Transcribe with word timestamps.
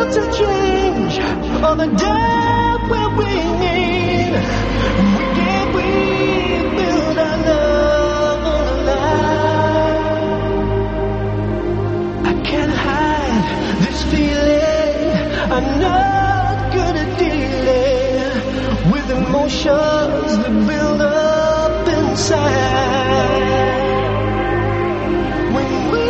will 0.00 0.12
to 0.12 0.22
change 0.38 1.18
on 1.62 1.76
the 1.78 1.86
day 1.86 2.76
when 2.90 3.16
we 3.16 3.32
need. 3.64 4.32
We 5.16 5.24
can 5.38 5.64
rebuild 5.76 7.18
our 7.18 7.36
love 7.48 8.44
alive. 8.64 9.06
I 12.26 12.34
can't 12.48 12.74
hide 12.86 13.46
this 13.84 13.98
feeling. 14.10 14.98
I'm 15.54 15.68
not 15.80 16.72
good 16.72 16.96
at 17.04 17.10
dealing 17.18 18.32
with 18.92 19.06
emotions 19.10 20.30
that 20.42 20.54
build 20.68 21.00
up 21.02 21.88
inside. 21.88 22.70
When 25.54 25.70
we 25.92 26.06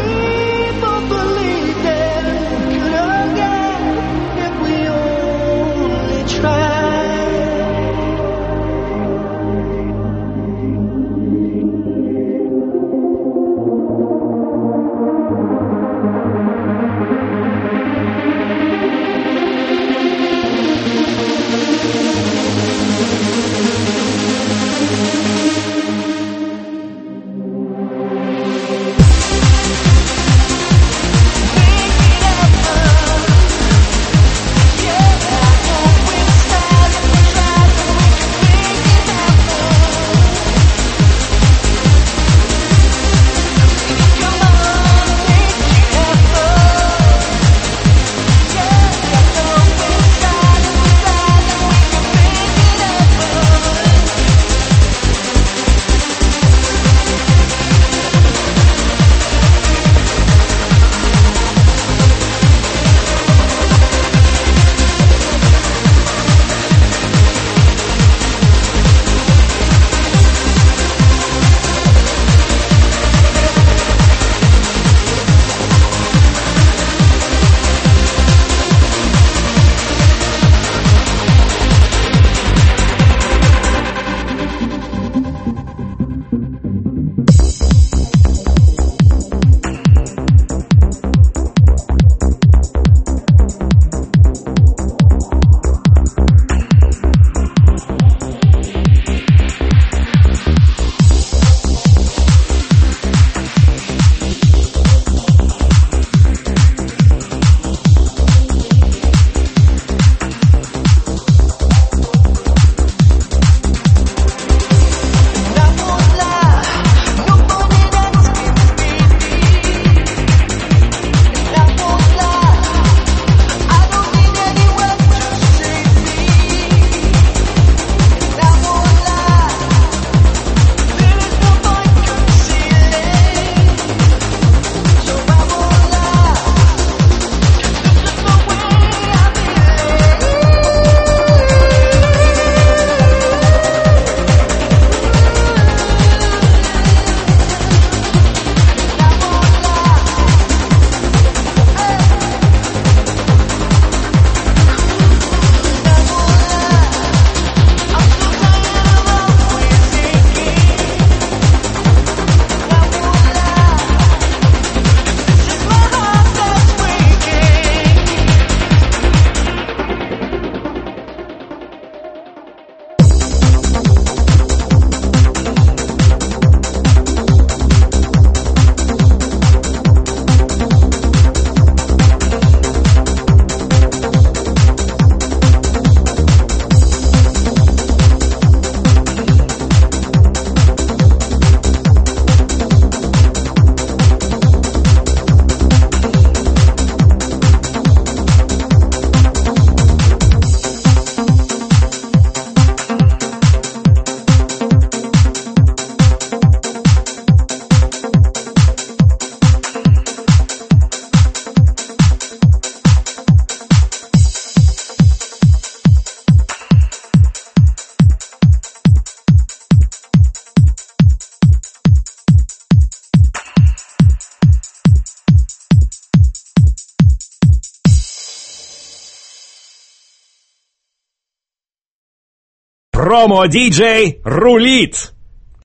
Промо-диджей 233.17 234.21
рулит! 234.25 235.16